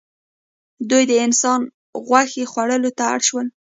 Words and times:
دوی 0.89 1.03
د 1.07 1.13
انسان 1.25 1.61
غوښې 2.07 2.43
خوړلو 2.51 2.89
ته 2.97 3.03
اړ 3.13 3.19
شول. 3.27 3.47